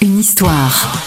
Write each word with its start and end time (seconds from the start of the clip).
Une 0.00 0.18
histoire. 0.18 1.04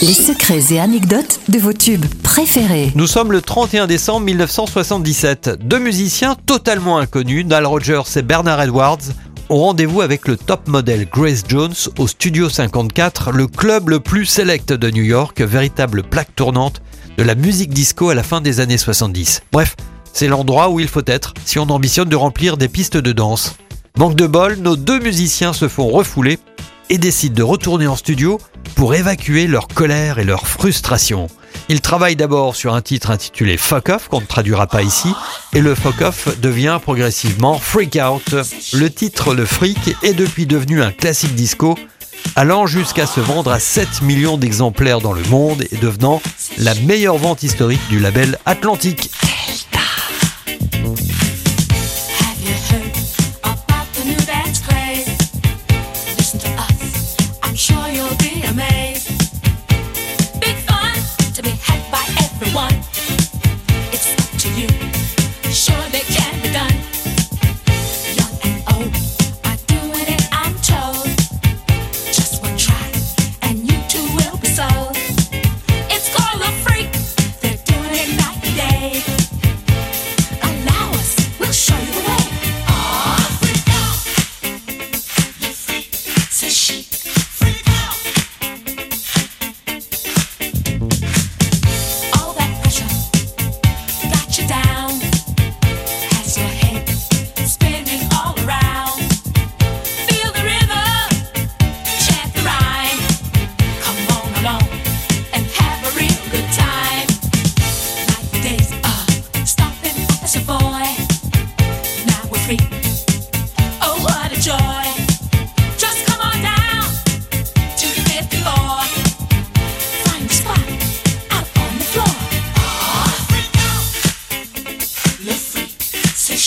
Les 0.00 0.12
secrets 0.12 0.62
et 0.70 0.78
anecdotes 0.78 1.40
de 1.48 1.58
vos 1.58 1.72
tubes 1.72 2.06
préférés. 2.22 2.92
Nous 2.94 3.08
sommes 3.08 3.32
le 3.32 3.40
31 3.40 3.88
décembre 3.88 4.26
1977. 4.26 5.58
Deux 5.60 5.80
musiciens 5.80 6.36
totalement 6.46 6.98
inconnus, 6.98 7.44
Nile 7.46 7.66
Rodgers 7.66 8.02
et 8.14 8.22
Bernard 8.22 8.62
Edwards, 8.62 8.98
ont 9.48 9.58
rendez-vous 9.58 10.02
avec 10.02 10.28
le 10.28 10.36
top 10.36 10.68
modèle 10.68 11.08
Grace 11.10 11.42
Jones 11.48 11.74
au 11.98 12.06
Studio 12.06 12.48
54, 12.48 13.32
le 13.32 13.48
club 13.48 13.88
le 13.88 13.98
plus 13.98 14.24
select 14.24 14.72
de 14.72 14.90
New 14.90 15.02
York, 15.02 15.40
véritable 15.40 16.04
plaque 16.04 16.36
tournante 16.36 16.80
de 17.18 17.24
la 17.24 17.34
musique 17.34 17.74
disco 17.74 18.10
à 18.10 18.14
la 18.14 18.22
fin 18.22 18.40
des 18.40 18.60
années 18.60 18.78
70. 18.78 19.42
Bref, 19.50 19.74
c'est 20.12 20.28
l'endroit 20.28 20.70
où 20.70 20.78
il 20.78 20.86
faut 20.86 21.02
être 21.06 21.34
si 21.44 21.58
on 21.58 21.68
ambitionne 21.70 22.08
de 22.08 22.14
remplir 22.14 22.56
des 22.56 22.68
pistes 22.68 22.96
de 22.96 23.10
danse. 23.10 23.56
Manque 23.98 24.16
de 24.16 24.26
bol, 24.26 24.56
nos 24.56 24.76
deux 24.76 24.98
musiciens 24.98 25.52
se 25.52 25.68
font 25.68 25.88
refouler 25.88 26.38
et 26.88 26.98
décident 26.98 27.34
de 27.34 27.42
retourner 27.42 27.86
en 27.86 27.96
studio 27.96 28.40
pour 28.74 28.94
évacuer 28.94 29.46
leur 29.46 29.68
colère 29.68 30.18
et 30.18 30.24
leur 30.24 30.46
frustration. 30.46 31.28
Ils 31.68 31.80
travaillent 31.80 32.16
d'abord 32.16 32.56
sur 32.56 32.74
un 32.74 32.82
titre 32.82 33.10
intitulé 33.10 33.56
Fuck 33.56 33.90
Off, 33.90 34.08
qu'on 34.08 34.20
ne 34.20 34.26
traduira 34.26 34.66
pas 34.66 34.82
ici, 34.82 35.12
et 35.52 35.60
le 35.60 35.74
Fuck 35.74 36.00
Off 36.00 36.40
devient 36.40 36.78
progressivement 36.82 37.58
Freak 37.58 37.98
Out. 38.02 38.34
Le 38.72 38.90
titre 38.90 39.34
Le 39.34 39.44
Freak 39.44 39.96
est 40.02 40.14
depuis 40.14 40.46
devenu 40.46 40.82
un 40.82 40.92
classique 40.92 41.34
disco, 41.34 41.78
allant 42.36 42.66
jusqu'à 42.66 43.06
se 43.06 43.20
vendre 43.20 43.52
à 43.52 43.60
7 43.60 44.02
millions 44.02 44.36
d'exemplaires 44.36 45.00
dans 45.00 45.12
le 45.12 45.22
monde 45.24 45.64
et 45.70 45.76
devenant 45.76 46.22
la 46.58 46.74
meilleure 46.74 47.18
vente 47.18 47.42
historique 47.42 47.86
du 47.88 48.00
label 48.00 48.38
Atlantique. 48.46 49.10
sheep. 86.60 86.99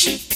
Shh. 0.00 0.29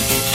Thank 0.00 0.24
you. 0.24 0.29